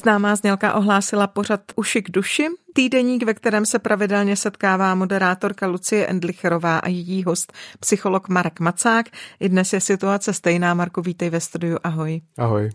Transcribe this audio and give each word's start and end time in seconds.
Známá 0.00 0.36
znělka 0.36 0.74
ohlásila 0.74 1.26
pořad 1.26 1.60
Uši 1.76 2.02
k 2.02 2.10
duši, 2.10 2.48
týdeník, 2.74 3.22
ve 3.22 3.34
kterém 3.34 3.66
se 3.66 3.78
pravidelně 3.78 4.36
setkává 4.36 4.94
moderátorka 4.94 5.66
Lucie 5.66 6.06
Endlicherová 6.06 6.78
a 6.78 6.88
její 6.88 7.24
host, 7.24 7.52
psycholog 7.80 8.28
Marek 8.28 8.60
Macák. 8.60 9.06
I 9.40 9.48
dnes 9.48 9.72
je 9.72 9.80
situace 9.80 10.32
stejná. 10.32 10.74
Marko, 10.74 11.02
vítej 11.02 11.30
ve 11.30 11.40
studiu. 11.40 11.78
Ahoj. 11.84 12.20
Ahoj. 12.38 12.70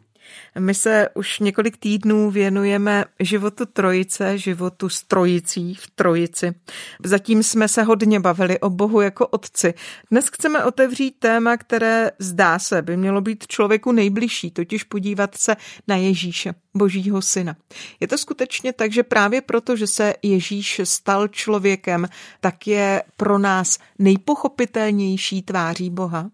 My 0.60 0.74
se 0.74 1.10
už 1.14 1.40
několik 1.40 1.78
týdnů 1.78 2.32
věnujeme 2.32 3.06
životu 3.20 3.66
trojice, 3.66 4.38
životu 4.38 4.90
s 4.90 5.04
trojicí 5.04 5.76
v 5.76 5.90
trojici. 5.96 6.54
Zatím 7.04 7.44
jsme 7.44 7.68
se 7.68 7.84
hodně 7.84 8.20
bavili 8.20 8.60
o 8.60 8.70
Bohu 8.70 9.02
jako 9.02 9.28
otci. 9.28 9.74
Dnes 10.12 10.28
chceme 10.28 10.64
otevřít 10.64 11.16
téma, 11.20 11.58
které 11.58 12.12
zdá 12.20 12.60
se 12.60 12.82
by 12.82 12.98
mělo 12.98 13.22
být 13.22 13.48
člověku 13.48 13.92
nejbližší, 13.92 14.52
totiž 14.52 14.84
podívat 14.84 15.36
se 15.36 15.56
na 15.88 15.96
Ježíše, 15.96 16.54
Božího 16.74 17.22
syna. 17.22 17.56
Je 18.00 18.08
to 18.08 18.18
skutečně 18.18 18.74
tak, 18.74 18.92
že 18.92 19.04
právě 19.04 19.42
proto, 19.42 19.76
že 19.76 19.88
se 19.88 20.14
Ježíš 20.22 20.82
stal 20.84 21.28
člověkem, 21.28 22.08
tak 22.40 22.68
je 22.68 23.04
pro 23.18 23.38
nás 23.40 23.80
nejpochopitelnější 24.00 25.42
tváří 25.42 25.90
Boha? 25.90 26.30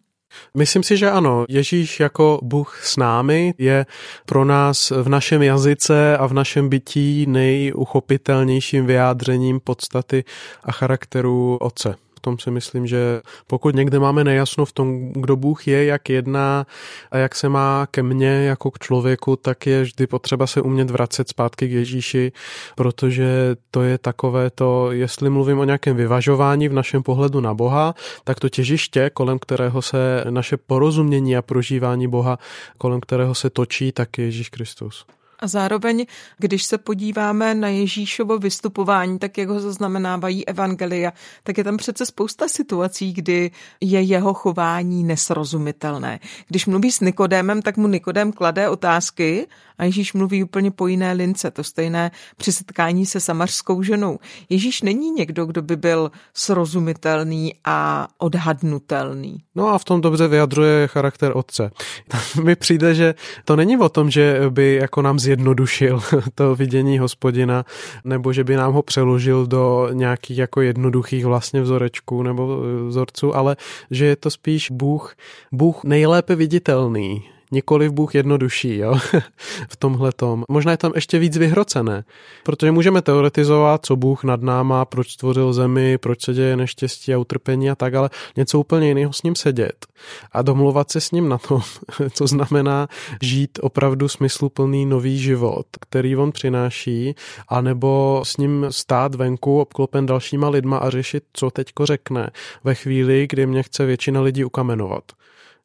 Myslím 0.53 0.83
si, 0.83 0.97
že 0.97 1.11
ano. 1.11 1.45
Ježíš 1.49 1.99
jako 1.99 2.39
Bůh 2.43 2.81
s 2.83 2.97
námi 2.97 3.53
je 3.57 3.85
pro 4.25 4.45
nás 4.45 4.91
v 4.91 5.09
našem 5.09 5.41
jazyce 5.41 6.17
a 6.17 6.27
v 6.27 6.33
našem 6.33 6.69
bytí 6.69 7.25
nejuchopitelnějším 7.29 8.85
vyjádřením 8.85 9.59
podstaty 9.59 10.23
a 10.63 10.71
charakteru 10.71 11.57
Otce 11.61 11.95
tom 12.21 12.39
si 12.39 12.51
myslím, 12.51 12.87
že 12.87 13.21
pokud 13.47 13.75
někde 13.75 13.99
máme 13.99 14.23
nejasno 14.23 14.65
v 14.65 14.71
tom, 14.71 15.13
kdo 15.13 15.35
Bůh 15.35 15.67
je, 15.67 15.85
jak 15.85 16.09
jedná 16.09 16.65
a 17.11 17.17
jak 17.17 17.35
se 17.35 17.49
má 17.49 17.87
ke 17.91 18.03
mně 18.03 18.27
jako 18.27 18.71
k 18.71 18.79
člověku, 18.79 19.35
tak 19.35 19.67
je 19.67 19.81
vždy 19.81 20.07
potřeba 20.07 20.47
se 20.47 20.61
umět 20.61 20.91
vracet 20.91 21.29
zpátky 21.29 21.67
k 21.67 21.71
Ježíši, 21.71 22.31
protože 22.75 23.55
to 23.71 23.81
je 23.81 23.97
takové 23.97 24.49
to, 24.49 24.91
jestli 24.91 25.29
mluvím 25.29 25.59
o 25.59 25.63
nějakém 25.63 25.95
vyvažování 25.95 26.67
v 26.67 26.73
našem 26.73 27.03
pohledu 27.03 27.41
na 27.41 27.53
Boha, 27.53 27.95
tak 28.23 28.39
to 28.39 28.49
těžiště, 28.49 29.09
kolem 29.13 29.39
kterého 29.39 29.81
se 29.81 30.23
naše 30.29 30.57
porozumění 30.57 31.37
a 31.37 31.41
prožívání 31.41 32.07
Boha, 32.07 32.39
kolem 32.77 32.99
kterého 32.99 33.35
se 33.35 33.49
točí, 33.49 33.91
tak 33.91 34.17
je 34.17 34.25
Ježíš 34.25 34.49
Kristus. 34.49 35.05
A 35.41 35.47
zároveň, 35.47 36.05
když 36.37 36.63
se 36.63 36.77
podíváme 36.77 37.55
na 37.55 37.67
Ježíšovo 37.67 38.37
vystupování, 38.37 39.19
tak 39.19 39.37
jak 39.37 39.49
ho 39.49 39.59
zaznamenávají 39.59 40.47
evangelia, 40.47 41.13
tak 41.43 41.57
je 41.57 41.63
tam 41.63 41.77
přece 41.77 42.05
spousta 42.05 42.47
situací, 42.47 43.13
kdy 43.13 43.51
je 43.81 44.01
jeho 44.01 44.33
chování 44.33 45.03
nesrozumitelné. 45.03 46.19
Když 46.47 46.65
mluví 46.65 46.91
s 46.91 46.99
Nikodémem, 46.99 47.61
tak 47.61 47.77
mu 47.77 47.87
Nikodém 47.87 48.31
klade 48.31 48.69
otázky 48.69 49.47
a 49.81 49.83
Ježíš 49.83 50.13
mluví 50.13 50.43
úplně 50.43 50.71
po 50.71 50.87
jiné 50.87 51.13
lince. 51.13 51.51
To 51.51 51.63
stejné 51.63 52.11
při 52.37 52.51
setkání 52.51 53.05
se 53.05 53.19
samařskou 53.19 53.83
ženou. 53.83 54.19
Ježíš 54.49 54.81
není 54.81 55.11
někdo, 55.11 55.45
kdo 55.45 55.61
by 55.61 55.75
byl 55.75 56.11
srozumitelný 56.33 57.53
a 57.65 58.07
odhadnutelný. 58.17 59.43
No 59.55 59.67
a 59.67 59.77
v 59.77 59.83
tom 59.83 60.01
dobře 60.01 60.27
vyjadřuje 60.27 60.87
charakter 60.87 61.31
otce. 61.35 61.71
Mi 62.43 62.55
přijde, 62.55 62.95
že 62.95 63.15
to 63.45 63.55
není 63.55 63.77
o 63.77 63.89
tom, 63.89 64.11
že 64.11 64.41
by 64.49 64.75
jako 64.81 65.01
nám 65.01 65.19
zjednodušil 65.31 66.01
to 66.35 66.55
vidění 66.55 66.99
hospodina, 66.99 67.65
nebo 68.03 68.33
že 68.33 68.43
by 68.43 68.55
nám 68.55 68.73
ho 68.73 68.81
přeložil 68.81 69.47
do 69.47 69.89
nějakých 69.93 70.37
jako 70.37 70.61
jednoduchých 70.61 71.25
vlastně 71.25 71.61
vzorečků 71.61 72.23
nebo 72.23 72.61
vzorců, 72.87 73.35
ale 73.35 73.55
že 73.91 74.05
je 74.05 74.15
to 74.15 74.29
spíš 74.29 74.71
Bůh, 74.71 75.15
Bůh 75.51 75.83
nejlépe 75.83 76.35
viditelný, 76.35 77.23
nikoli 77.51 77.87
v 77.87 77.91
Bůh 77.91 78.15
jednodušší, 78.15 78.77
jo, 78.77 78.95
v 79.69 79.75
tomhle 79.75 80.11
tom. 80.11 80.43
Možná 80.49 80.71
je 80.71 80.77
tam 80.77 80.91
ještě 80.95 81.19
víc 81.19 81.37
vyhrocené, 81.37 82.03
protože 82.43 82.71
můžeme 82.71 83.01
teoretizovat, 83.01 83.85
co 83.85 83.95
Bůh 83.95 84.23
nad 84.23 84.41
náma, 84.41 84.85
proč 84.85 85.11
stvořil 85.11 85.53
zemi, 85.53 85.97
proč 85.97 86.21
se 86.21 86.33
děje 86.33 86.57
neštěstí 86.57 87.13
a 87.13 87.17
utrpení 87.17 87.69
a 87.69 87.75
tak, 87.75 87.93
ale 87.93 88.09
něco 88.37 88.59
úplně 88.59 88.87
jiného 88.87 89.13
s 89.13 89.23
ním 89.23 89.35
sedět 89.35 89.85
a 90.31 90.41
domluvat 90.41 90.91
se 90.91 91.01
s 91.01 91.11
ním 91.11 91.29
na 91.29 91.37
tom, 91.37 91.61
co 92.13 92.27
znamená 92.27 92.87
žít 93.21 93.59
opravdu 93.61 94.07
smysluplný 94.07 94.85
nový 94.85 95.19
život, 95.19 95.65
který 95.81 96.15
on 96.15 96.31
přináší, 96.31 97.15
anebo 97.47 98.21
s 98.25 98.37
ním 98.37 98.65
stát 98.69 99.15
venku 99.15 99.61
obklopen 99.61 100.05
dalšíma 100.05 100.49
lidma 100.49 100.77
a 100.77 100.89
řešit, 100.89 101.23
co 101.33 101.51
teďko 101.51 101.85
řekne 101.85 102.29
ve 102.63 102.75
chvíli, 102.75 103.27
kdy 103.29 103.45
mě 103.45 103.63
chce 103.63 103.85
většina 103.85 104.21
lidí 104.21 104.45
ukamenovat. 104.45 105.03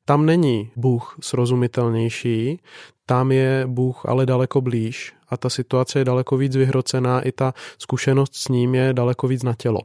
Tam 0.08 0.26
není 0.26 0.70
Bůh 0.76 1.16
srozumitelnější, 1.20 2.60
tam 3.06 3.32
je 3.32 3.64
Bůh 3.66 4.06
ale 4.06 4.26
daleko 4.26 4.60
blíž 4.60 5.14
a 5.28 5.36
ta 5.36 5.50
situace 5.50 5.98
je 5.98 6.04
daleko 6.04 6.36
víc 6.36 6.56
vyhrocená, 6.56 7.20
i 7.20 7.32
ta 7.32 7.54
zkušenost 7.78 8.34
s 8.34 8.48
ním 8.48 8.74
je 8.74 8.92
daleko 8.92 9.28
víc 9.28 9.42
na 9.42 9.54
tělo. 9.54 9.80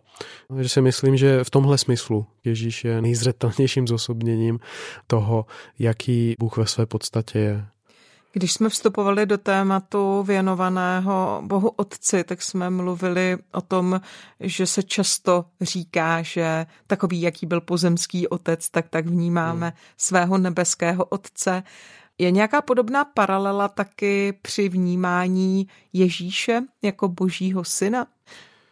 Takže 0.47 0.69
si 0.69 0.81
myslím, 0.81 1.17
že 1.17 1.43
v 1.43 1.49
tomhle 1.49 1.77
smyslu 1.77 2.25
Ježíš 2.43 2.83
je 2.83 3.01
nejzřetelnějším 3.01 3.87
zosobněním 3.87 4.59
toho, 5.07 5.45
jaký 5.79 6.35
Bůh 6.39 6.57
ve 6.57 6.65
své 6.65 6.85
podstatě 6.85 7.39
je. 7.39 7.65
Když 8.33 8.53
jsme 8.53 8.69
vstupovali 8.69 9.25
do 9.25 9.37
tématu 9.37 10.23
věnovaného 10.23 11.41
Bohu 11.45 11.69
Otci, 11.69 12.23
tak 12.23 12.41
jsme 12.41 12.69
mluvili 12.69 13.37
o 13.51 13.61
tom, 13.61 14.01
že 14.39 14.67
se 14.67 14.83
často 14.83 15.45
říká, 15.61 16.21
že 16.21 16.65
takový, 16.87 17.21
jaký 17.21 17.45
byl 17.45 17.61
pozemský 17.61 18.27
otec, 18.27 18.69
tak 18.69 18.89
tak 18.89 19.05
vnímáme 19.05 19.67
hmm. 19.67 19.75
svého 19.97 20.37
nebeského 20.37 21.05
Otce. 21.05 21.63
Je 22.17 22.31
nějaká 22.31 22.61
podobná 22.61 23.05
paralela 23.05 23.67
taky 23.67 24.33
při 24.41 24.69
vnímání 24.69 25.67
Ježíše 25.93 26.61
jako 26.81 27.07
božího 27.07 27.63
syna? 27.63 28.07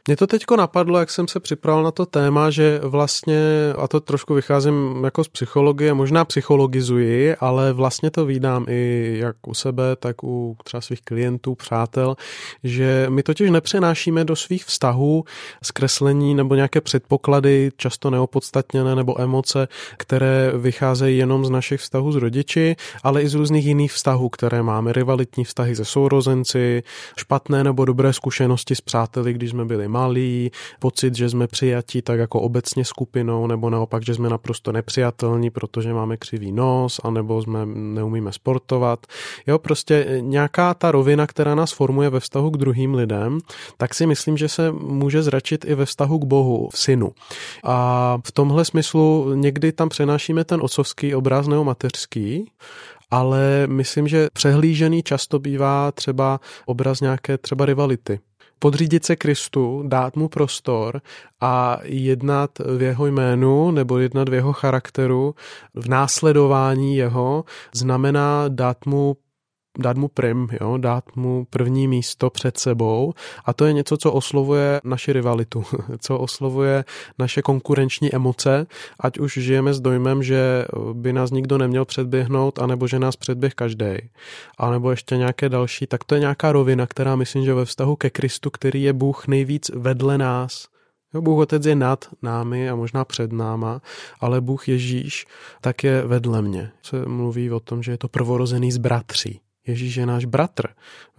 Mě 0.08 0.16
to 0.16 0.28
teďko 0.28 0.56
napadlo, 0.56 1.00
jak 1.00 1.10
jsem 1.10 1.28
se 1.28 1.40
připravil 1.40 1.84
na 1.84 1.92
to 1.92 2.06
téma, 2.06 2.50
že 2.50 2.80
vlastně, 2.84 3.40
a 3.78 3.88
to 3.88 4.00
trošku 4.00 4.34
vycházím 4.34 5.02
jako 5.04 5.24
z 5.24 5.28
psychologie, 5.28 5.94
možná 5.94 6.26
psychologizuji, 6.26 7.36
ale 7.36 7.74
vlastně 7.74 8.12
to 8.12 8.26
vídám 8.26 8.66
i 8.70 9.14
jak 9.20 9.48
u 9.48 9.54
sebe, 9.54 9.96
tak 9.96 10.24
u 10.24 10.58
třeba 10.64 10.82
svých 10.82 11.02
klientů, 11.02 11.56
přátel, 11.56 12.16
že 12.64 13.06
my 13.10 13.24
totiž 13.24 13.50
nepřenášíme 13.50 14.26
do 14.26 14.36
svých 14.36 14.66
vztahů 14.66 15.24
zkreslení 15.64 16.36
nebo 16.36 16.56
nějaké 16.56 16.82
předpoklady, 16.82 17.72
často 17.78 18.10
neopodstatněné 18.10 18.96
nebo 18.96 19.22
emoce, 19.22 19.68
které 19.98 20.52
vycházejí 20.56 21.18
jenom 21.18 21.46
z 21.46 21.50
našich 21.50 21.82
vztahů 21.82 22.12
s 22.12 22.16
rodiči, 22.16 22.76
ale 23.04 23.22
i 23.22 23.28
z 23.28 23.34
různých 23.34 23.66
jiných 23.66 23.94
vztahů, 23.94 24.30
které 24.30 24.64
máme, 24.64 24.94
rivalitní 24.94 25.44
vztahy 25.44 25.76
se 25.76 25.86
sourozenci, 25.86 26.84
špatné 27.18 27.64
nebo 27.64 27.86
dobré 27.86 28.14
zkušenosti 28.14 28.76
s 28.76 28.82
přáteli, 28.82 29.34
když 29.34 29.50
jsme 29.50 29.66
byli 29.66 29.88
malí, 29.90 30.52
pocit, 30.80 31.16
že 31.16 31.30
jsme 31.30 31.48
přijatí 31.48 32.02
tak 32.02 32.20
jako 32.20 32.42
obecně 32.42 32.86
skupinou, 32.86 33.48
nebo 33.48 33.70
naopak, 33.70 34.06
že 34.06 34.16
jsme 34.16 34.30
naprosto 34.30 34.72
nepřijatelní, 34.72 35.50
protože 35.50 35.94
máme 35.94 36.18
křivý 36.18 36.52
nos, 36.52 37.00
anebo 37.04 37.42
jsme 37.42 37.66
neumíme 37.66 38.32
sportovat. 38.32 39.00
Jo, 39.48 39.60
prostě 39.60 40.18
nějaká 40.20 40.74
ta 40.74 40.92
rovina, 40.92 41.28
která 41.28 41.56
nás 41.56 41.72
formuje 41.72 42.10
ve 42.10 42.20
vztahu 42.20 42.50
k 42.50 42.58
druhým 42.58 42.94
lidem, 42.94 43.40
tak 43.78 43.94
si 43.94 44.06
myslím, 44.06 44.38
že 44.38 44.48
se 44.48 44.72
může 44.72 45.24
zračit 45.24 45.66
i 45.66 45.76
ve 45.76 45.86
vztahu 45.86 46.20
k 46.20 46.26
Bohu, 46.26 46.70
v 46.74 46.80
synu. 46.80 47.12
A 47.64 48.18
v 48.28 48.32
tomhle 48.32 48.66
smyslu 48.66 49.34
někdy 49.34 49.72
tam 49.72 49.90
přenášíme 49.90 50.44
ten 50.44 50.60
otcovský 50.62 51.16
obraz 51.16 51.48
nebo 51.48 51.64
mateřský, 51.64 52.52
ale 53.12 53.68
myslím, 53.68 54.08
že 54.08 54.28
přehlížený 54.34 55.04
často 55.04 55.40
bývá 55.40 55.92
třeba 55.92 56.40
obraz 56.66 57.02
nějaké 57.02 57.38
třeba 57.38 57.66
rivality 57.66 58.20
podřídit 58.60 59.06
se 59.06 59.16
Kristu, 59.16 59.84
dát 59.88 60.16
mu 60.16 60.28
prostor 60.28 61.02
a 61.42 61.80
jednat 61.84 62.60
v 62.78 62.82
jeho 62.82 63.06
jménu 63.06 63.72
nebo 63.72 63.98
jednat 63.98 64.30
v 64.30 64.34
jeho 64.34 64.54
charakteru, 64.54 65.36
v 65.74 65.90
následování 65.90 66.96
jeho, 66.96 67.46
znamená 67.74 68.46
dát 68.48 68.86
mu 68.86 69.18
dát 69.80 69.98
mu 69.98 70.08
prim, 70.08 70.48
jo, 70.62 70.78
dát 70.78 71.16
mu 71.16 71.46
první 71.50 71.88
místo 71.88 72.30
před 72.30 72.58
sebou. 72.58 73.14
A 73.46 73.54
to 73.54 73.66
je 73.66 73.74
něco, 73.74 73.98
co 73.98 74.12
oslovuje 74.12 74.82
naši 74.84 75.14
rivalitu, 75.14 75.64
co 76.00 76.18
oslovuje 76.18 76.86
naše 77.20 77.42
konkurenční 77.42 78.16
emoce, 78.16 78.68
ať 79.00 79.20
už 79.20 79.34
žijeme 79.34 79.74
s 79.74 79.82
dojmem, 79.82 80.24
že 80.24 80.66
by 80.94 81.14
nás 81.14 81.32
nikdo 81.32 81.58
neměl 81.58 81.86
předběhnout, 81.86 82.60
anebo 82.60 82.88
že 82.88 83.00
nás 83.00 83.16
předběh 83.16 83.54
každý, 83.54 83.96
anebo 84.58 84.92
ještě 84.92 85.18
nějaké 85.18 85.50
další, 85.50 85.88
tak 85.88 86.04
to 86.04 86.16
je 86.16 86.22
nějaká 86.22 86.52
rovina, 86.52 86.88
která 86.88 87.16
myslím, 87.16 87.46
že 87.46 87.54
ve 87.54 87.66
vztahu 87.66 87.96
ke 87.96 88.10
Kristu, 88.10 88.50
který 88.50 88.84
je 88.84 88.94
Bůh 88.94 89.28
nejvíc 89.28 89.72
vedle 89.76 90.18
nás, 90.18 90.68
Jo, 91.14 91.22
Bůh 91.22 91.40
Otec 91.40 91.66
je 91.66 91.76
nad 91.76 92.10
námi 92.22 92.70
a 92.70 92.76
možná 92.76 93.06
před 93.06 93.32
náma, 93.32 93.82
ale 94.20 94.42
Bůh 94.42 94.68
Ježíš 94.68 95.28
tak 95.62 95.84
je 95.84 96.02
vedle 96.02 96.42
mě. 96.42 96.72
Se 96.82 97.06
mluví 97.06 97.52
o 97.52 97.60
tom, 97.60 97.84
že 97.84 97.92
je 97.92 97.98
to 97.98 98.08
prvorozený 98.08 98.72
z 98.72 98.78
bratří. 98.78 99.40
Ježíš 99.70 99.96
je 99.96 100.06
náš 100.06 100.26
bratr 100.26 100.68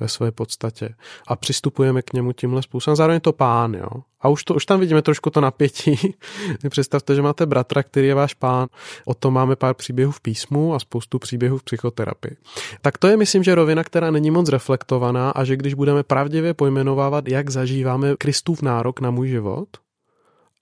ve 0.01 0.09
své 0.09 0.33
podstatě 0.33 0.95
a 1.27 1.37
přistupujeme 1.37 2.03
k 2.03 2.13
němu 2.13 2.33
tímhle 2.33 2.63
způsobem. 2.63 2.97
Zároveň 2.97 3.17
je 3.17 3.21
to 3.21 3.33
pán, 3.33 3.75
jo. 3.75 4.03
A 4.21 4.29
už, 4.29 4.45
to, 4.45 4.55
už 4.55 4.67
tam 4.67 4.81
vidíme 4.81 5.03
trošku 5.03 5.31
to 5.31 5.41
napětí. 5.41 6.15
Představte, 6.71 7.15
že 7.15 7.23
máte 7.23 7.47
bratra, 7.47 7.83
který 7.83 8.07
je 8.07 8.15
váš 8.15 8.35
pán. 8.35 8.69
O 9.05 9.15
tom 9.15 9.35
máme 9.35 9.57
pár 9.57 9.75
příběhů 9.75 10.13
v 10.13 10.21
písmu 10.21 10.75
a 10.75 10.79
spoustu 10.79 11.19
příběhů 11.19 11.59
v 11.59 11.63
psychoterapii. 11.63 12.37
Tak 12.81 12.99
to 12.99 13.09
je, 13.09 13.17
myslím, 13.17 13.43
že 13.43 13.55
rovina, 13.55 13.85
která 13.85 14.11
není 14.11 14.31
moc 14.31 14.49
reflektovaná 14.49 15.31
a 15.31 15.45
že 15.45 15.57
když 15.57 15.75
budeme 15.75 16.03
pravdivě 16.03 16.55
pojmenovávat, 16.55 17.29
jak 17.29 17.51
zažíváme 17.51 18.17
Kristův 18.19 18.63
nárok 18.63 19.01
na 19.01 19.11
můj 19.11 19.29
život 19.29 19.69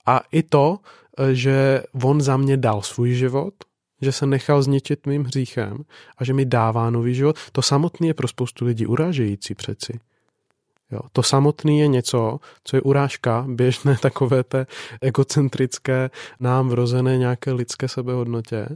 a 0.06 0.20
i 0.32 0.42
to, 0.42 0.78
že 1.32 1.82
on 2.02 2.20
za 2.20 2.36
mě 2.36 2.56
dal 2.56 2.82
svůj 2.82 3.12
život, 3.12 3.54
že 4.02 4.12
se 4.12 4.26
nechal 4.26 4.62
zničit 4.62 5.06
mým 5.06 5.24
hříchem 5.24 5.84
a 6.18 6.24
že 6.24 6.32
mi 6.32 6.44
dává 6.44 6.90
nový 6.90 7.14
život, 7.14 7.36
to 7.52 7.62
samotné 7.62 8.06
je 8.06 8.14
pro 8.14 8.28
spoustu 8.28 8.64
lidí 8.64 8.86
uražející 8.86 9.54
přeci. 9.54 10.00
Jo, 10.90 11.00
to 11.12 11.22
samotné 11.22 11.72
je 11.72 11.88
něco, 11.88 12.38
co 12.64 12.76
je 12.76 12.82
urážka 12.82 13.44
běžné 13.48 13.96
takové 14.02 14.44
té 14.44 14.66
egocentrické, 15.00 16.10
nám 16.40 16.68
vrozené 16.68 17.18
nějaké 17.18 17.52
lidské 17.52 17.88
sebehodnotě. 17.88 18.68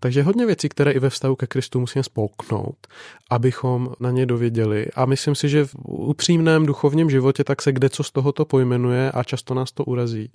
Takže 0.00 0.22
hodně 0.22 0.46
věcí, 0.46 0.68
které 0.68 0.92
i 0.92 0.98
ve 0.98 1.10
vztahu 1.10 1.36
ke 1.36 1.46
Kristu 1.46 1.80
musíme 1.80 2.02
spolknout, 2.02 2.86
abychom 3.30 3.92
na 4.00 4.10
ně 4.10 4.26
dověděli. 4.26 4.86
A 4.94 5.06
myslím 5.06 5.34
si, 5.34 5.48
že 5.48 5.64
v 5.64 5.74
upřímném 5.84 6.66
duchovním 6.66 7.10
životě 7.10 7.44
tak 7.44 7.62
se 7.62 7.72
kde 7.72 7.88
co 7.88 8.02
z 8.02 8.10
tohoto 8.10 8.44
pojmenuje 8.44 9.10
a 9.10 9.24
často 9.24 9.54
nás 9.54 9.72
to 9.72 9.84
urazí. 9.84 10.32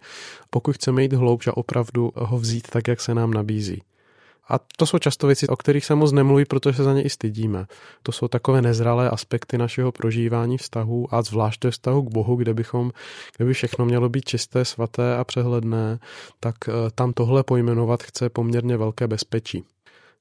Pokud 0.49 0.75
chceme 0.75 1.01
jít 1.01 1.13
hloubš 1.13 1.47
a 1.47 1.57
opravdu 1.57 2.11
ho 2.15 2.37
vzít 2.37 2.67
tak, 2.69 2.87
jak 2.87 3.01
se 3.01 3.13
nám 3.13 3.33
nabízí. 3.33 3.81
A 4.49 4.59
to 4.77 4.85
jsou 4.85 4.97
často 4.97 5.27
věci, 5.27 5.47
o 5.47 5.55
kterých 5.55 5.85
se 5.85 5.95
moc 5.95 6.11
nemluví, 6.11 6.45
protože 6.45 6.77
se 6.77 6.83
za 6.83 6.93
ně 6.93 7.03
i 7.03 7.09
stydíme. 7.09 7.65
To 8.03 8.11
jsou 8.11 8.27
takové 8.27 8.61
nezralé 8.61 9.09
aspekty 9.09 9.57
našeho 9.57 9.91
prožívání 9.91 10.57
vztahů 10.57 11.07
a 11.11 11.21
zvláště 11.21 11.71
vztahu 11.71 12.01
k 12.01 12.11
Bohu, 12.11 12.35
kde 12.35 12.53
bychom, 12.53 12.91
kde 13.37 13.45
by 13.45 13.53
všechno 13.53 13.85
mělo 13.85 14.09
být 14.09 14.25
čisté, 14.25 14.65
svaté 14.65 15.17
a 15.17 15.23
přehledné, 15.23 15.99
tak 16.39 16.55
eh, 16.67 16.71
tam 16.95 17.13
tohle 17.13 17.43
pojmenovat 17.43 18.03
chce 18.03 18.29
poměrně 18.29 18.77
velké 18.77 19.07
bezpečí. 19.07 19.63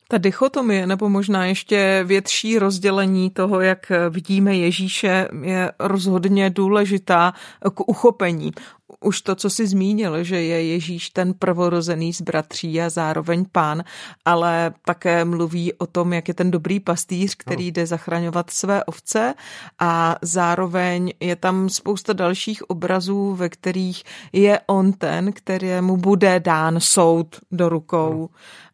Ta 0.08 0.18
dichotomie, 0.18 0.86
nebo 0.86 1.08
možná 1.08 1.46
ještě 1.46 2.02
větší 2.04 2.58
rozdělení 2.58 3.30
toho, 3.30 3.60
jak 3.60 3.92
vidíme 4.10 4.56
Ježíše, 4.56 5.28
je 5.42 5.72
rozhodně 5.78 6.50
důležitá 6.50 7.32
k 7.74 7.88
uchopení. 7.88 8.52
Už 9.00 9.20
to, 9.20 9.34
co 9.34 9.50
si 9.50 9.66
zmínil, 9.66 10.24
že 10.24 10.42
je 10.42 10.66
Ježíš 10.66 11.10
ten 11.10 11.34
prvorozený 11.34 12.12
z 12.12 12.20
bratří 12.20 12.80
a 12.80 12.90
zároveň 12.90 13.44
pán, 13.52 13.84
ale 14.24 14.74
také 14.84 15.24
mluví 15.24 15.72
o 15.72 15.86
tom, 15.86 16.12
jak 16.12 16.28
je 16.28 16.34
ten 16.34 16.50
dobrý 16.50 16.80
pastýř, 16.80 17.34
který 17.34 17.72
jde 17.72 17.86
zachraňovat 17.86 18.50
své 18.50 18.84
ovce 18.84 19.34
a 19.78 20.16
zároveň 20.22 21.12
je 21.20 21.36
tam 21.36 21.68
spousta 21.68 22.12
dalších 22.12 22.70
obrazů, 22.70 23.34
ve 23.34 23.48
kterých 23.48 24.02
je 24.32 24.60
on 24.66 24.92
ten, 24.92 25.32
kterému 25.32 25.96
bude 25.96 26.40
dán 26.40 26.80
soud 26.80 27.36
do 27.52 27.68
rukou. 27.68 28.30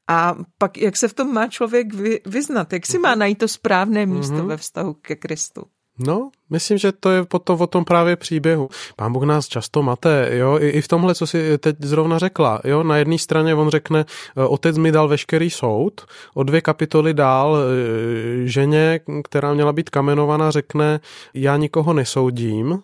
A 0.08 0.36
pak, 0.58 0.78
jak 0.78 0.96
se 0.96 1.08
v 1.08 1.14
tom 1.14 1.34
má 1.34 1.48
člověk 1.48 1.86
vyznat? 2.26 2.72
Jak 2.72 2.86
si 2.86 2.98
má 2.98 3.14
najít 3.14 3.38
to 3.38 3.48
správné 3.48 4.06
místo 4.06 4.34
mm-hmm. 4.34 4.46
ve 4.46 4.56
vztahu 4.56 4.94
ke 4.94 5.16
Kristu? 5.16 5.62
No, 6.06 6.30
myslím, 6.50 6.78
že 6.78 6.92
to 6.92 7.10
je 7.10 7.24
potom 7.24 7.60
o 7.60 7.66
tom 7.66 7.84
právě 7.84 8.16
příběhu. 8.16 8.68
Pán 8.96 9.12
Bůh 9.12 9.22
nás 9.22 9.48
často 9.48 9.82
mate, 9.82 10.28
jo, 10.32 10.58
i, 10.60 10.68
i 10.68 10.80
v 10.80 10.88
tomhle, 10.88 11.14
co 11.14 11.26
si 11.26 11.58
teď 11.58 11.76
zrovna 11.80 12.18
řekla, 12.18 12.60
jo, 12.64 12.82
na 12.82 12.96
jedné 12.96 13.18
straně 13.18 13.54
on 13.54 13.68
řekne, 13.68 14.04
e, 14.36 14.44
otec 14.44 14.78
mi 14.78 14.92
dal 14.92 15.08
veškerý 15.08 15.50
soud, 15.50 16.00
o 16.34 16.42
dvě 16.42 16.60
kapitoly 16.60 17.14
dál 17.14 17.56
e, 17.56 18.46
ženě, 18.46 19.00
která 19.24 19.54
měla 19.54 19.72
být 19.72 19.90
kamenovaná, 19.90 20.50
řekne, 20.50 21.00
já 21.34 21.56
nikoho 21.56 21.92
nesoudím, 21.92 22.82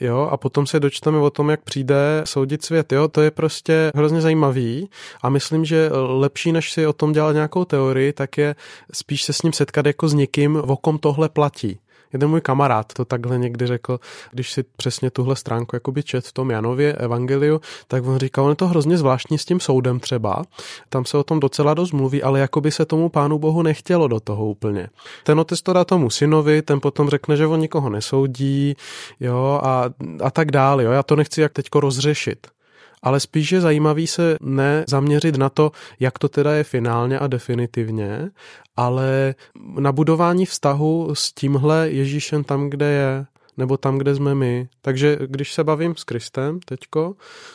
jo, 0.00 0.28
a 0.32 0.36
potom 0.36 0.66
se 0.66 0.80
dočteme 0.80 1.18
o 1.18 1.30
tom, 1.30 1.50
jak 1.50 1.62
přijde 1.62 2.22
soudit 2.24 2.64
svět, 2.64 2.92
jo, 2.92 3.08
to 3.08 3.20
je 3.20 3.30
prostě 3.30 3.92
hrozně 3.94 4.20
zajímavý 4.20 4.90
a 5.22 5.28
myslím, 5.28 5.64
že 5.64 5.90
lepší, 5.92 6.52
než 6.52 6.72
si 6.72 6.86
o 6.86 6.92
tom 6.92 7.12
dělat 7.12 7.32
nějakou 7.32 7.64
teorii, 7.64 8.12
tak 8.12 8.38
je 8.38 8.54
spíš 8.92 9.22
se 9.22 9.32
s 9.32 9.42
ním 9.42 9.52
setkat 9.52 9.86
jako 9.86 10.08
s 10.08 10.14
někým, 10.14 10.56
o 10.56 10.76
kom 10.76 10.98
tohle 10.98 11.28
platí. 11.28 11.78
Jeden 12.12 12.30
můj 12.30 12.40
kamarád 12.40 12.92
to 12.92 13.04
takhle 13.04 13.38
někdy 13.38 13.66
řekl, 13.66 14.00
když 14.30 14.52
si 14.52 14.62
přesně 14.76 15.10
tuhle 15.10 15.36
stránku 15.36 15.76
jakoby 15.76 16.02
čet 16.02 16.26
v 16.26 16.32
tom 16.32 16.50
Janově 16.50 16.92
evangeliu, 16.92 17.60
tak 17.88 18.06
on 18.06 18.18
říkal, 18.18 18.44
on 18.44 18.50
je 18.50 18.56
to 18.56 18.68
hrozně 18.68 18.98
zvláštní 18.98 19.38
s 19.38 19.44
tím 19.44 19.60
soudem 19.60 20.00
třeba. 20.00 20.42
Tam 20.88 21.04
se 21.04 21.18
o 21.18 21.24
tom 21.24 21.40
docela 21.40 21.74
dost 21.74 21.92
mluví, 21.92 22.22
ale 22.22 22.40
jakoby 22.40 22.70
se 22.70 22.84
tomu 22.84 23.08
pánu 23.08 23.38
bohu 23.38 23.62
nechtělo 23.62 24.08
do 24.08 24.20
toho 24.20 24.46
úplně. 24.46 24.88
Ten 25.24 25.40
otec 25.40 25.62
to 25.62 25.72
dá 25.72 25.84
tomu 25.84 26.10
synovi, 26.10 26.62
ten 26.62 26.80
potom 26.80 27.08
řekne, 27.08 27.36
že 27.36 27.46
on 27.46 27.60
nikoho 27.60 27.90
nesoudí, 27.90 28.74
jo, 29.20 29.60
a, 29.62 29.84
a 30.22 30.30
tak 30.30 30.50
dále, 30.50 30.84
jo. 30.84 30.90
Já 30.90 31.02
to 31.02 31.16
nechci 31.16 31.40
jak 31.40 31.52
teďko 31.52 31.80
rozřešit 31.80 32.46
ale 33.02 33.20
spíš 33.20 33.52
je 33.52 33.60
zajímavý 33.60 34.06
se 34.06 34.36
ne 34.40 34.84
zaměřit 34.88 35.36
na 35.36 35.48
to, 35.48 35.72
jak 36.00 36.18
to 36.18 36.28
teda 36.28 36.52
je 36.52 36.64
finálně 36.64 37.18
a 37.18 37.26
definitivně, 37.26 38.30
ale 38.76 39.34
na 39.78 39.92
budování 39.92 40.46
vztahu 40.46 41.14
s 41.14 41.32
tímhle 41.32 41.90
Ježíšem 41.90 42.44
tam, 42.44 42.70
kde 42.70 42.86
je 42.86 43.26
nebo 43.56 43.76
tam, 43.76 43.98
kde 43.98 44.14
jsme 44.14 44.34
my. 44.34 44.68
Takže 44.82 45.18
když 45.26 45.54
se 45.54 45.64
bavím 45.64 45.96
s 45.96 46.04
Kristem 46.04 46.60
teďko, 46.60 47.14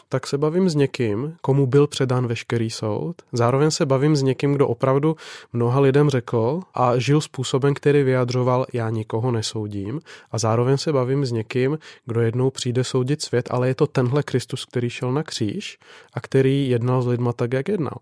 tak 0.09 0.27
se 0.27 0.37
bavím 0.37 0.69
s 0.69 0.75
někým, 0.75 1.35
komu 1.41 1.65
byl 1.67 1.87
předán 1.87 2.27
veškerý 2.27 2.69
soud. 2.69 3.15
Zároveň 3.33 3.71
se 3.71 3.85
bavím 3.85 4.15
s 4.15 4.21
někým, 4.21 4.53
kdo 4.53 4.67
opravdu 4.67 5.15
mnoha 5.53 5.79
lidem 5.79 6.09
řekl 6.09 6.61
a 6.73 6.97
žil 6.97 7.21
způsobem, 7.21 7.73
který 7.73 8.03
vyjadřoval, 8.03 8.65
já 8.73 8.89
nikoho 8.89 9.31
nesoudím. 9.31 10.01
A 10.31 10.37
zároveň 10.37 10.77
se 10.77 10.93
bavím 10.93 11.25
s 11.25 11.31
někým, 11.31 11.77
kdo 12.05 12.21
jednou 12.21 12.49
přijde 12.49 12.83
soudit 12.83 13.21
svět, 13.21 13.47
ale 13.51 13.67
je 13.67 13.75
to 13.75 13.87
tenhle 13.87 14.23
Kristus, 14.23 14.65
který 14.65 14.89
šel 14.89 15.11
na 15.11 15.23
kříž 15.23 15.77
a 16.13 16.21
který 16.21 16.69
jednal 16.69 17.01
s 17.01 17.07
lidma 17.07 17.33
tak, 17.33 17.53
jak 17.53 17.69
jednal. 17.69 17.97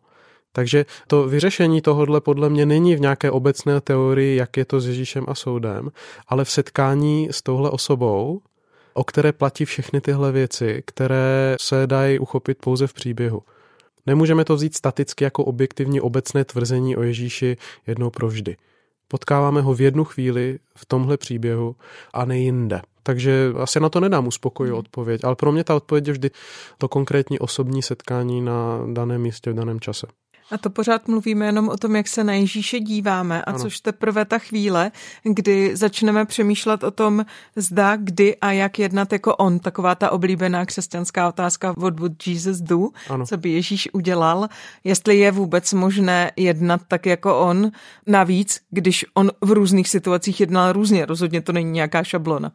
Takže 0.56 0.86
to 1.08 1.28
vyřešení 1.28 1.82
tohohle 1.82 2.22
podle 2.22 2.50
mě 2.50 2.66
není 2.66 2.96
v 2.96 3.00
nějaké 3.00 3.32
obecné 3.32 3.82
teorii, 3.82 4.36
jak 4.36 4.58
je 4.58 4.66
to 4.66 4.80
s 4.80 4.88
Ježíšem 4.88 5.26
a 5.28 5.36
soudem, 5.36 5.92
ale 6.28 6.46
v 6.46 6.52
setkání 6.52 7.28
s 7.32 7.42
touhle 7.42 7.70
osobou, 7.70 8.42
o 8.94 9.04
které 9.04 9.32
platí 9.32 9.66
všechny 9.66 10.02
tyhle 10.02 10.32
věci, 10.32 10.84
které 10.86 11.56
se 11.60 11.88
dají 11.88 12.20
uchopit 12.20 12.58
pouze 12.58 12.88
v 12.88 12.94
příběhu. 12.94 13.42
Nemůžeme 14.06 14.46
to 14.46 14.56
vzít 14.56 14.76
staticky 14.76 15.24
jako 15.24 15.44
objektivní 15.44 16.02
obecné 16.02 16.46
tvrzení 16.46 16.98
o 16.98 17.04
Ježíši 17.04 17.58
jednou 17.88 18.10
provždy. 18.10 18.58
Potkáváme 19.08 19.62
ho 19.62 19.74
v 19.74 19.82
jednu 19.82 20.04
chvíli 20.04 20.60
v 20.76 20.86
tomhle 20.86 21.18
příběhu 21.18 21.76
a 22.14 22.26
nejinde. 22.26 22.82
Takže 23.04 23.54
asi 23.58 23.80
na 23.80 23.90
to 23.90 24.00
nedám 24.00 24.28
uspokojivou 24.28 24.78
odpověď, 24.78 25.24
ale 25.24 25.36
pro 25.36 25.52
mě 25.52 25.64
ta 25.64 25.76
odpověď 25.76 26.08
je 26.08 26.14
vždy 26.14 26.32
to 26.78 26.88
konkrétní 26.88 27.40
osobní 27.40 27.82
setkání 27.82 28.42
na 28.42 28.80
daném 28.94 29.22
místě 29.22 29.52
v 29.52 29.56
daném 29.56 29.80
čase. 29.80 30.08
A 30.52 30.58
to 30.58 30.70
pořád 30.70 31.08
mluvíme 31.08 31.46
jenom 31.46 31.70
o 31.70 31.78
tom, 31.78 31.96
jak 31.96 32.08
se 32.08 32.24
na 32.24 32.34
Ježíše 32.34 32.80
díváme 32.80 33.42
a 33.42 33.50
ano. 33.50 33.60
což 33.60 33.80
teprve 33.80 34.26
ta 34.26 34.40
chvíle, 34.40 34.92
kdy 35.24 35.76
začneme 35.76 36.26
přemýšlet 36.26 36.84
o 36.84 36.92
tom, 36.92 37.26
zda, 37.56 37.96
kdy 37.96 38.36
a 38.36 38.52
jak 38.52 38.80
jednat 38.80 39.14
jako 39.14 39.36
on. 39.36 39.60
Taková 39.60 39.96
ta 39.96 40.12
oblíbená 40.12 40.66
křesťanská 40.66 41.28
otázka, 41.28 41.74
what 41.78 42.00
would 42.00 42.28
Jesus 42.28 42.58
do? 42.58 42.88
Ano. 43.10 43.26
Co 43.26 43.38
by 43.38 43.50
Ježíš 43.50 43.90
udělal? 43.94 44.48
Jestli 44.84 45.18
je 45.18 45.32
vůbec 45.32 45.74
možné 45.74 46.32
jednat 46.36 46.82
tak 46.88 47.06
jako 47.06 47.40
on. 47.40 47.72
Navíc, 48.08 48.60
když 48.70 49.06
on 49.14 49.32
v 49.42 49.52
různých 49.52 49.90
situacích 49.90 50.40
jednal 50.40 50.74
různě, 50.74 51.06
rozhodně 51.06 51.42
to 51.42 51.52
není 51.52 51.72
nějaká 51.72 52.04
šablona. 52.04 52.52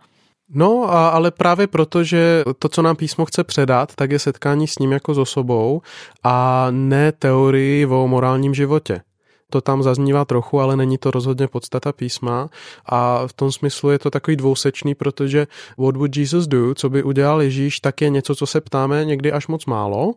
No, 0.54 0.92
a, 0.92 1.08
ale 1.08 1.30
právě 1.30 1.66
proto, 1.66 2.04
že 2.04 2.42
to, 2.58 2.68
co 2.68 2.82
nám 2.82 2.96
písmo 2.96 3.24
chce 3.24 3.44
předat, 3.44 3.94
tak 3.94 4.10
je 4.10 4.18
setkání 4.18 4.66
s 4.66 4.78
ním 4.78 4.92
jako 4.92 5.14
s 5.14 5.18
osobou 5.18 5.82
a 6.24 6.66
ne 6.70 7.12
teorii 7.12 7.86
o 7.86 8.08
morálním 8.08 8.54
životě. 8.54 9.00
To 9.50 9.60
tam 9.60 9.82
zaznívá 9.82 10.24
trochu, 10.24 10.60
ale 10.60 10.76
není 10.76 10.98
to 10.98 11.10
rozhodně 11.10 11.48
podstata 11.48 11.92
písma 11.92 12.48
a 12.86 13.26
v 13.26 13.32
tom 13.32 13.52
smyslu 13.52 13.90
je 13.90 13.98
to 13.98 14.10
takový 14.10 14.36
dvousečný, 14.36 14.94
protože 14.94 15.46
what 15.78 15.96
would 15.96 16.16
Jesus 16.16 16.46
do, 16.46 16.74
co 16.74 16.90
by 16.90 17.02
udělal 17.02 17.42
Ježíš, 17.42 17.80
tak 17.80 18.00
je 18.00 18.10
něco, 18.10 18.34
co 18.34 18.46
se 18.46 18.60
ptáme 18.60 19.04
někdy 19.04 19.32
až 19.32 19.46
moc 19.46 19.66
málo 19.66 20.14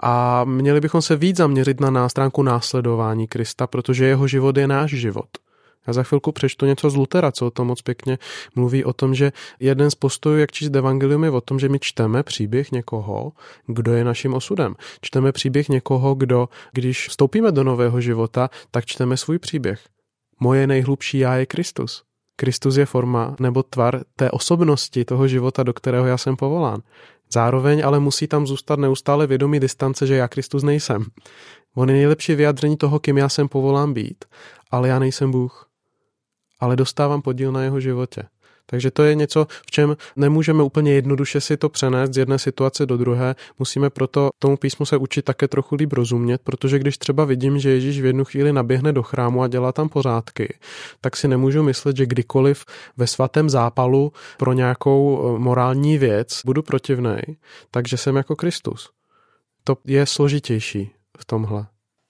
a 0.00 0.44
měli 0.44 0.80
bychom 0.80 1.02
se 1.02 1.16
víc 1.16 1.36
zaměřit 1.36 1.80
na 1.80 1.90
nástránku 1.90 2.42
následování 2.42 3.26
Krista, 3.26 3.66
protože 3.66 4.04
jeho 4.04 4.26
život 4.28 4.56
je 4.56 4.66
náš 4.66 4.90
život. 4.90 5.28
Já 5.86 5.92
za 5.92 6.02
chvilku 6.02 6.32
přečtu 6.32 6.66
něco 6.66 6.90
z 6.90 6.96
Lutera, 6.96 7.32
co 7.32 7.46
o 7.46 7.50
tom 7.50 7.66
moc 7.66 7.82
pěkně 7.82 8.18
mluví 8.54 8.84
o 8.84 8.92
tom, 8.92 9.14
že 9.14 9.32
jeden 9.60 9.90
z 9.90 9.94
postojů, 9.94 10.38
jak 10.38 10.52
číst 10.52 10.74
evangelium, 10.74 11.24
je 11.24 11.30
o 11.30 11.40
tom, 11.40 11.58
že 11.58 11.68
my 11.68 11.78
čteme 11.80 12.22
příběh 12.22 12.72
někoho, 12.72 13.32
kdo 13.66 13.92
je 13.92 14.04
naším 14.04 14.34
osudem. 14.34 14.74
Čteme 15.00 15.32
příběh 15.32 15.68
někoho, 15.68 16.14
kdo, 16.14 16.48
když 16.72 17.08
vstoupíme 17.08 17.52
do 17.52 17.64
nového 17.64 18.00
života, 18.00 18.50
tak 18.70 18.86
čteme 18.86 19.16
svůj 19.16 19.38
příběh. 19.38 19.80
Moje 20.40 20.66
nejhlubší 20.66 21.18
já 21.18 21.36
je 21.36 21.46
Kristus. 21.46 22.02
Kristus 22.36 22.76
je 22.76 22.86
forma 22.86 23.36
nebo 23.40 23.62
tvar 23.62 24.00
té 24.16 24.30
osobnosti 24.30 25.04
toho 25.04 25.28
života, 25.28 25.62
do 25.62 25.72
kterého 25.72 26.06
já 26.06 26.18
jsem 26.18 26.36
povolán. 26.36 26.80
Zároveň 27.32 27.82
ale 27.84 28.00
musí 28.00 28.26
tam 28.26 28.46
zůstat 28.46 28.78
neustále 28.78 29.26
vědomí 29.26 29.60
distance, 29.60 30.06
že 30.06 30.16
já 30.16 30.28
Kristus 30.28 30.62
nejsem. 30.62 31.04
On 31.74 31.88
je 31.88 31.94
nejlepší 31.94 32.34
vyjádření 32.34 32.76
toho, 32.76 32.98
kým 32.98 33.18
já 33.18 33.28
jsem 33.28 33.48
povolán 33.48 33.92
být, 33.92 34.24
ale 34.70 34.88
já 34.88 34.98
nejsem 34.98 35.30
Bůh. 35.30 35.71
Ale 36.62 36.76
dostávám 36.76 37.22
podíl 37.22 37.52
na 37.52 37.62
jeho 37.62 37.80
životě. 37.80 38.22
Takže 38.66 38.90
to 38.90 39.02
je 39.02 39.14
něco, 39.14 39.46
v 39.66 39.70
čem 39.70 39.96
nemůžeme 40.16 40.62
úplně 40.62 40.92
jednoduše 40.92 41.40
si 41.40 41.56
to 41.56 41.68
přenést 41.68 42.14
z 42.14 42.16
jedné 42.16 42.38
situace 42.38 42.86
do 42.86 42.96
druhé. 42.96 43.34
Musíme 43.58 43.90
proto 43.90 44.30
tomu 44.38 44.56
písmu 44.56 44.86
se 44.86 44.96
učit 44.96 45.22
také 45.22 45.48
trochu 45.48 45.74
líp 45.74 45.92
rozumět, 45.92 46.40
protože 46.44 46.78
když 46.78 46.98
třeba 46.98 47.24
vidím, 47.24 47.58
že 47.58 47.70
Ježíš 47.70 48.00
v 48.00 48.04
jednu 48.04 48.24
chvíli 48.24 48.52
naběhne 48.52 48.92
do 48.92 49.02
chrámu 49.02 49.42
a 49.42 49.48
dělá 49.48 49.72
tam 49.72 49.88
pořádky, 49.88 50.58
tak 51.00 51.16
si 51.16 51.28
nemůžu 51.28 51.62
myslet, 51.62 51.96
že 51.96 52.06
kdykoliv 52.06 52.64
ve 52.96 53.06
svatém 53.06 53.50
zápalu 53.50 54.12
pro 54.38 54.52
nějakou 54.52 55.18
eh, 55.20 55.38
morální 55.38 55.98
věc 55.98 56.40
budu 56.44 56.62
protivný, 56.62 57.18
takže 57.70 57.96
jsem 57.96 58.16
jako 58.16 58.36
Kristus. 58.36 58.90
To 59.64 59.76
je 59.84 60.06
složitější 60.06 60.90
v 61.18 61.24
tomhle. 61.24 61.66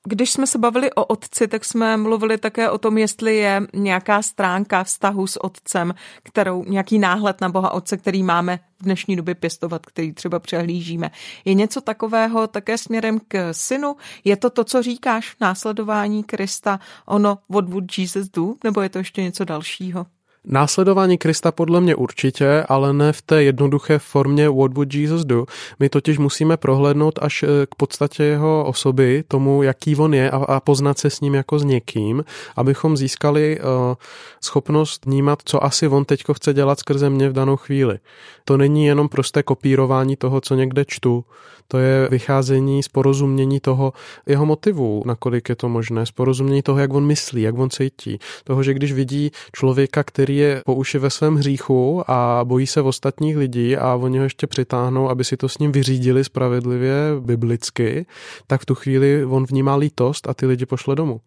Když 0.09 0.31
jsme 0.31 0.47
se 0.47 0.59
bavili 0.59 0.93
o 0.93 1.05
otci, 1.05 1.49
tak 1.49 1.65
jsme 1.65 1.97
mluvili 1.97 2.39
také 2.39 2.71
o 2.71 2.79
tom, 2.79 2.99
jestli 2.99 3.37
je 3.37 3.63
nějaká 3.75 4.23
stránka 4.23 4.85
vztahu 4.85 5.27
s 5.27 5.45
otcem, 5.45 5.95
kterou 6.23 6.65
nějaký 6.65 6.99
náhled 6.99 7.41
na 7.41 7.49
Boha 7.49 7.71
Otce, 7.71 7.97
který 7.97 8.23
máme 8.23 8.61
v 8.81 8.85
dnešní 8.85 9.17
době 9.17 9.35
pěstovat, 9.35 9.87
který 9.87 10.13
třeba 10.13 10.39
přehlížíme. 10.39 11.11
Je 11.45 11.55
něco 11.55 11.81
takového 11.81 12.47
také 12.47 12.79
směrem 12.79 13.21
k 13.29 13.53
synu? 13.55 13.97
Je 14.25 14.37
to 14.37 14.51
to, 14.51 14.65
co 14.65 14.83
říkáš, 14.83 15.37
následování 15.41 16.25
Krista, 16.25 16.81
ono 17.07 17.39
what 17.49 17.69
would 17.69 17.99
Jesus 17.99 18.29
do, 18.29 18.55
nebo 18.65 18.81
je 18.81 18.89
to 18.89 18.99
ještě 18.99 19.23
něco 19.23 19.45
dalšího? 19.45 20.07
Následování 20.45 21.19
Krista 21.19 21.53
podle 21.53 21.81
mě 21.81 21.95
určitě, 21.95 22.65
ale 22.69 22.93
ne 22.93 23.13
v 23.13 23.23
té 23.23 23.43
jednoduché 23.43 23.99
formě 23.99 24.49
What 24.49 24.75
would 24.75 24.95
Jesus 24.95 25.25
do. 25.25 25.45
My 25.81 25.89
totiž 25.89 26.19
musíme 26.19 26.57
prohlédnout 26.57 27.19
až 27.23 27.43
eh, 27.43 27.47
k 27.71 27.75
podstatě 27.75 28.25
jeho 28.25 28.65
osoby, 28.65 29.25
tomu, 29.29 29.63
jaký 29.63 29.97
on 29.97 30.15
je 30.15 30.31
a, 30.31 30.37
a 30.37 30.61
poznat 30.61 30.99
se 30.99 31.11
s 31.11 31.21
ním 31.21 31.35
jako 31.35 31.59
s 31.59 31.65
někým, 31.65 32.25
abychom 32.57 32.97
získali 32.97 33.61
uh, 33.61 33.95
schopnost 34.41 35.07
vnímat, 35.07 35.39
co 35.45 35.65
asi 35.65 35.89
on 35.89 36.05
teďko 36.05 36.35
chce 36.35 36.55
dělat 36.55 36.79
skrze 36.79 37.11
mě 37.11 37.29
v 37.29 37.33
danou 37.33 37.57
chvíli. 37.57 37.99
To 38.45 38.57
není 38.57 38.87
jenom 38.87 39.09
prosté 39.09 39.43
kopírování 39.43 40.17
toho, 40.17 40.41
co 40.41 40.55
někde 40.55 40.85
čtu, 40.85 41.25
to 41.73 41.79
je 41.79 42.09
vycházení 42.11 42.83
z 42.83 42.89
porozumění 42.89 43.61
toho 43.61 43.93
jeho 44.27 44.47
motivu, 44.47 45.03
nakolik 45.07 45.49
je 45.49 45.57
to 45.57 45.69
možné, 45.69 46.07
z 46.07 46.11
porozumění 46.11 46.63
toho, 46.63 46.79
jak 46.79 46.93
on 46.93 47.07
myslí, 47.07 47.43
jak 47.43 47.59
on 47.59 47.71
cítí. 47.71 48.19
Toho, 48.45 48.63
že 48.63 48.75
když 48.75 48.93
vidí 48.93 49.31
člověka, 49.53 50.05
který 50.05 50.32
je 50.37 50.63
po 50.67 50.75
uši 50.75 50.99
ve 50.99 51.11
svém 51.11 51.37
hříchu 51.37 52.11
a 52.11 52.41
bojí 52.45 52.67
se 52.67 52.83
ostatních 52.83 53.37
lidí 53.37 53.77
a 53.77 53.95
oni 53.95 54.19
ho 54.19 54.25
ještě 54.25 54.47
přitáhnou, 54.47 55.09
aby 55.09 55.25
si 55.25 55.37
to 55.37 55.49
s 55.49 55.59
ním 55.59 55.73
vyřídili 55.73 56.25
spravedlivě, 56.25 56.97
biblicky, 57.21 58.07
tak 58.47 58.61
v 58.61 58.67
tu 58.67 58.75
chvíli 58.75 59.25
on 59.25 59.45
vnímá 59.45 59.77
lítost 59.77 60.29
a 60.29 60.35
ty 60.35 60.47
lidi 60.47 60.67
pošle 60.67 60.97
domů. 60.97 61.21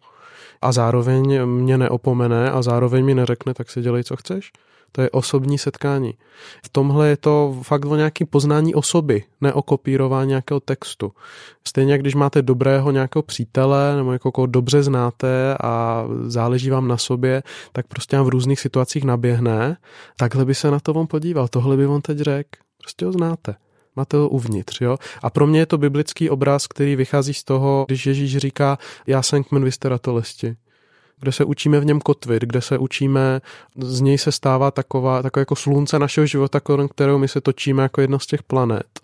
A 0.62 0.72
zároveň 0.72 1.46
mě 1.46 1.78
neopomene 1.78 2.50
a 2.50 2.62
zároveň 2.62 3.04
mi 3.04 3.14
neřekne, 3.14 3.54
tak 3.54 3.70
si 3.70 3.80
dělej, 3.80 4.04
co 4.04 4.16
chceš. 4.16 4.52
To 4.92 5.02
je 5.02 5.10
osobní 5.10 5.58
setkání. 5.58 6.14
V 6.64 6.68
tomhle 6.68 7.08
je 7.08 7.16
to 7.16 7.56
fakt 7.62 7.84
o 7.84 7.96
nějaký 7.96 8.24
poznání 8.24 8.74
osoby, 8.74 9.24
ne 9.40 9.52
o 9.52 9.62
kopírování 9.62 10.28
nějakého 10.28 10.60
textu. 10.60 11.12
Stejně 11.68 11.98
když 11.98 12.14
máte 12.14 12.42
dobrého 12.42 12.90
nějakého 12.90 13.22
přítele 13.22 13.96
nebo 13.96 14.12
někoho 14.12 14.46
dobře 14.46 14.82
znáte 14.82 15.56
a 15.62 16.04
záleží 16.26 16.70
vám 16.70 16.88
na 16.88 16.96
sobě, 16.96 17.42
tak 17.72 17.86
prostě 17.86 18.16
vám 18.16 18.26
v 18.26 18.28
různých 18.28 18.60
situacích 18.60 19.04
naběhne. 19.04 19.76
Takhle 20.18 20.44
by 20.44 20.54
se 20.54 20.70
na 20.70 20.80
to 20.80 20.94
on 20.94 21.06
podíval, 21.06 21.48
tohle 21.48 21.76
by 21.76 21.86
on 21.86 22.00
teď 22.00 22.18
řekl. 22.18 22.50
Prostě 22.82 23.06
ho 23.06 23.12
znáte. 23.12 23.54
Máte 23.96 24.16
ho 24.16 24.28
uvnitř, 24.28 24.80
jo? 24.80 24.96
A 25.22 25.30
pro 25.30 25.46
mě 25.46 25.60
je 25.60 25.66
to 25.66 25.78
biblický 25.78 26.30
obraz, 26.30 26.66
který 26.66 26.96
vychází 26.96 27.34
z 27.34 27.44
toho, 27.44 27.84
když 27.88 28.06
Ježíš 28.06 28.36
říká, 28.36 28.78
já 29.06 29.22
jsem 29.22 29.44
kmen, 29.44 29.64
vy 29.64 29.72
jste 29.72 29.88
ratolesti 29.88 30.56
kde 31.20 31.32
se 31.32 31.44
učíme 31.44 31.80
v 31.80 31.84
něm 31.84 32.00
kotvit, 32.00 32.42
kde 32.42 32.60
se 32.60 32.78
učíme, 32.78 33.40
z 33.76 34.00
něj 34.00 34.18
se 34.18 34.32
stává 34.32 34.70
taková, 34.70 35.22
takové 35.22 35.40
jako 35.40 35.56
slunce 35.56 35.98
našeho 35.98 36.26
života, 36.26 36.60
kolem 36.60 36.88
kterého 36.88 37.18
my 37.18 37.28
se 37.28 37.40
točíme 37.40 37.82
jako 37.82 38.00
jedna 38.00 38.18
z 38.18 38.26
těch 38.26 38.42
planet. 38.42 39.00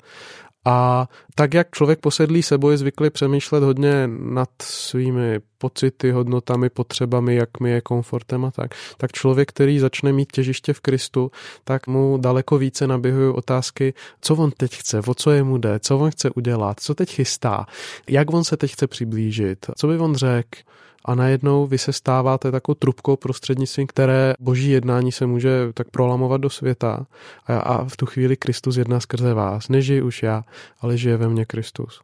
A 0.65 1.09
tak, 1.35 1.55
jak 1.55 1.71
člověk 1.71 2.01
posedlý 2.01 2.43
sebou 2.43 2.71
je 2.71 2.77
zvyklý 2.77 3.11
přemýšlet 3.11 3.63
hodně 3.63 4.11
nad 4.19 4.49
svými 4.63 5.41
pocity, 5.59 6.11
hodnotami, 6.11 6.71
potřebami, 6.71 7.35
jak 7.35 7.61
mi 7.61 7.71
je 7.71 7.81
komfortem 7.81 8.45
a 8.45 8.51
tak, 8.51 8.75
tak 8.97 9.13
člověk, 9.13 9.49
který 9.49 9.79
začne 9.79 10.13
mít 10.13 10.33
těžiště 10.33 10.73
v 10.73 10.81
Kristu, 10.81 11.31
tak 11.65 11.87
mu 11.87 12.19
daleko 12.19 12.59
více 12.59 12.87
naběhují 12.87 13.35
otázky, 13.35 13.95
co 14.21 14.37
on 14.37 14.51
teď 14.51 14.77
chce, 14.77 15.01
o 15.07 15.15
co 15.15 15.31
je 15.31 15.43
mu 15.43 15.59
jde, 15.59 15.79
co 15.79 15.99
on 15.99 16.11
chce 16.11 16.31
udělat, 16.31 16.81
co 16.81 16.95
teď 16.95 17.11
chystá, 17.11 17.67
jak 18.09 18.33
on 18.33 18.45
se 18.45 18.57
teď 18.57 18.73
chce 18.73 18.87
přiblížit, 18.87 19.67
co 19.77 19.87
by 19.87 19.99
on 19.99 20.15
řekl, 20.15 20.59
a 21.05 21.15
najednou 21.15 21.67
vy 21.67 21.79
se 21.79 21.93
stáváte 21.93 22.51
takovou 22.51 22.75
trubkou 22.75 23.17
prostřednictvím, 23.17 23.87
které 23.87 24.35
boží 24.41 24.71
jednání 24.71 25.13
se 25.13 25.27
může 25.27 25.73
tak 25.75 25.91
prolamovat 25.91 26.41
do 26.41 26.51
světa 26.51 27.07
a, 27.47 27.59
a 27.59 27.85
v 27.85 27.97
tu 27.97 28.07
chvíli 28.07 28.37
Kristus 28.37 28.77
jedná 28.77 29.01
skrze 29.01 29.35
vás. 29.35 29.69
Nežij 29.69 30.03
už 30.03 30.23
já, 30.23 30.45
ale 30.81 30.97
žije 30.97 31.17
ve 31.17 31.29
mně 31.29 31.45
Kristus. 31.45 32.01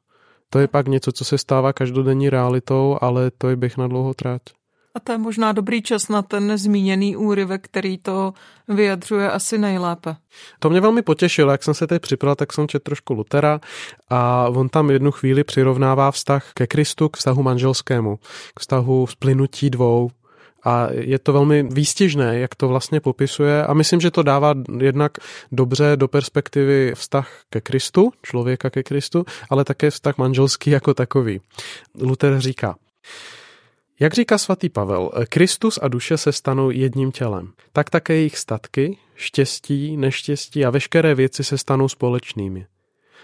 To 0.51 0.59
je 0.59 0.69
pak 0.69 0.89
něco, 0.89 1.13
co 1.13 1.25
se 1.25 1.39
stává 1.39 1.73
každodenní 1.73 2.31
realitou, 2.31 2.99
ale 3.01 3.31
to 3.39 3.49
je 3.49 3.57
běh 3.57 3.77
na 3.77 3.89
dlouho 3.89 4.15
trať. 4.15 4.43
A 4.99 5.01
to 5.01 5.13
je 5.13 5.19
možná 5.19 5.53
dobrý 5.53 5.83
čas 5.83 6.09
na 6.09 6.23
ten 6.23 6.59
zmíněný 6.59 7.17
úryvek, 7.17 7.65
který 7.65 7.99
to 7.99 8.33
vyjadřuje 8.69 9.31
asi 9.31 9.59
nejlépe. 9.59 10.17
To 10.59 10.71
mě 10.71 10.81
velmi 10.81 11.03
potěšilo, 11.03 11.53
jak 11.53 11.63
jsem 11.63 11.75
se 11.75 11.87
teď 11.87 12.03
připravil, 12.03 12.35
tak 12.35 12.53
jsem 12.53 12.69
četl 12.69 12.83
trošku 12.83 13.15
Lutera 13.15 13.61
a 14.11 14.49
on 14.49 14.69
tam 14.69 14.91
jednu 14.91 15.11
chvíli 15.11 15.45
přirovnává 15.45 16.11
vztah 16.11 16.51
ke 16.55 16.67
Kristu, 16.67 17.09
k 17.09 17.17
vztahu 17.17 17.43
manželskému, 17.43 18.19
k 18.55 18.61
vztahu 18.61 19.07
splynutí 19.07 19.71
dvou, 19.71 20.11
a 20.65 20.89
je 20.91 21.19
to 21.19 21.33
velmi 21.33 21.63
výstižné, 21.63 22.39
jak 22.39 22.55
to 22.55 22.69
vlastně 22.69 23.01
popisuje 23.01 23.67
a 23.67 23.75
myslím, 23.75 24.01
že 24.01 24.11
to 24.11 24.23
dává 24.23 24.55
jednak 24.79 25.13
dobře 25.53 25.93
do 25.97 26.09
perspektivy 26.09 26.93
vztah 26.95 27.31
ke 27.51 27.61
Kristu, 27.61 28.11
člověka 28.23 28.71
ke 28.71 28.83
Kristu, 28.83 29.25
ale 29.51 29.65
také 29.65 29.91
vztah 29.91 30.19
manželský 30.19 30.71
jako 30.71 30.95
takový. 30.95 31.41
Luther 32.01 32.41
říká, 32.41 32.75
jak 34.01 34.15
říká 34.15 34.39
svatý 34.39 34.69
Pavel, 34.69 35.11
Kristus 35.29 35.79
a 35.83 35.89
duše 35.89 36.19
se 36.19 36.33
stanou 36.33 36.71
jedním 36.71 37.13
tělem. 37.13 37.53
Tak 37.73 37.91
také 37.91 38.15
jejich 38.15 38.39
statky, 38.39 38.99
štěstí, 39.15 39.97
neštěstí 39.97 40.65
a 40.65 40.71
veškeré 40.71 41.15
věci 41.15 41.45
se 41.45 41.59
stanou 41.59 41.89
společnými. 41.89 42.67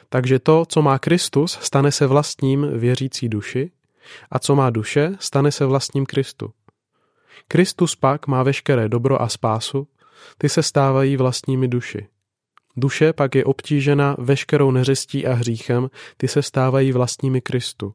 Takže 0.08 0.38
to, 0.38 0.64
co 0.68 0.82
má 0.82 0.98
Kristus, 0.98 1.58
stane 1.62 1.92
se 1.92 2.06
vlastním 2.06 2.78
věřící 2.78 3.28
duši 3.28 3.70
a 4.30 4.38
co 4.38 4.54
má 4.54 4.70
duše, 4.70 5.12
stane 5.20 5.52
se 5.52 5.66
vlastním 5.66 6.06
Kristu. 6.06 6.52
Kristus 7.48 7.96
pak 7.96 8.26
má 8.26 8.42
veškeré 8.42 8.88
dobro 8.88 9.22
a 9.22 9.28
spásu, 9.28 9.88
ty 10.38 10.48
se 10.48 10.62
stávají 10.62 11.16
vlastními 11.16 11.68
duši. 11.68 12.06
Duše 12.76 13.12
pak 13.12 13.34
je 13.34 13.44
obtížena 13.44 14.16
veškerou 14.18 14.70
neřestí 14.70 15.26
a 15.26 15.32
hříchem, 15.32 15.90
ty 16.16 16.28
se 16.28 16.42
stávají 16.42 16.92
vlastními 16.92 17.40
Kristu. 17.40 17.94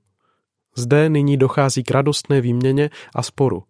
Zde 0.76 1.10
nyní 1.10 1.38
dochází 1.38 1.84
k 1.84 1.92
radostné 1.92 2.42
výměně 2.42 2.90
a 3.16 3.24
sporu. 3.24 3.64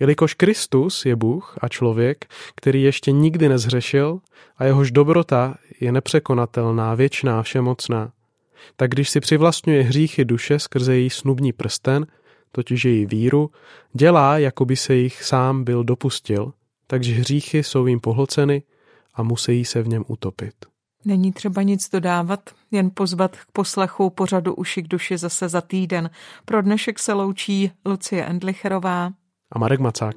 Jelikož 0.00 0.34
Kristus 0.34 1.06
je 1.06 1.16
Bůh 1.16 1.58
a 1.60 1.68
člověk, 1.68 2.26
který 2.56 2.82
ještě 2.82 3.12
nikdy 3.12 3.48
nezhřešil 3.48 4.18
a 4.56 4.64
jehož 4.64 4.90
dobrota 4.90 5.54
je 5.80 5.92
nepřekonatelná, 5.92 6.94
věčná, 6.94 7.42
všemocná, 7.42 8.12
tak 8.76 8.90
když 8.90 9.10
si 9.10 9.20
přivlastňuje 9.20 9.82
hříchy 9.82 10.24
duše 10.24 10.58
skrze 10.58 10.96
její 10.96 11.10
snubní 11.10 11.52
prsten, 11.52 12.06
totiž 12.52 12.84
její 12.84 13.06
víru, 13.06 13.50
dělá, 13.92 14.38
jako 14.38 14.64
by 14.64 14.76
se 14.76 14.94
jich 14.94 15.24
sám 15.24 15.64
byl 15.64 15.84
dopustil, 15.84 16.52
takže 16.86 17.14
hříchy 17.14 17.62
jsou 17.62 17.86
jim 17.86 18.00
pohlceny 18.00 18.62
a 19.14 19.22
musí 19.22 19.64
se 19.64 19.82
v 19.82 19.88
něm 19.88 20.04
utopit. 20.08 20.71
Není 21.04 21.32
třeba 21.32 21.62
nic 21.62 21.90
dodávat, 21.90 22.40
jen 22.70 22.90
pozvat 22.94 23.36
k 23.36 23.50
poslechu 23.52 24.10
pořadu 24.10 24.54
Uši 24.54 24.82
k 24.82 24.88
duši 24.88 25.18
zase 25.18 25.48
za 25.48 25.60
týden. 25.60 26.10
Pro 26.44 26.62
dnešek 26.62 26.98
se 26.98 27.12
loučí 27.12 27.72
Lucie 27.86 28.24
Endlicherová 28.24 29.10
a 29.52 29.58
Marek 29.58 29.80
Macák. 29.80 30.14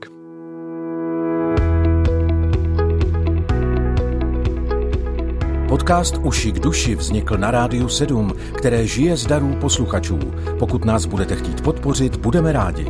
Podcast 5.70 6.18
Uši 6.18 6.52
k 6.52 6.60
duši 6.60 6.96
vznikl 6.96 7.38
na 7.38 7.52
Rádiu 7.52 7.90
7, 7.90 8.34
které 8.58 8.88
žije 8.88 9.18
z 9.18 9.26
darů 9.26 9.56
posluchačů. 9.62 10.20
Pokud 10.60 10.86
nás 10.86 11.06
budete 11.06 11.36
chtít 11.36 11.62
podpořit, 11.62 12.16
budeme 12.16 12.52
rádi. 12.52 12.86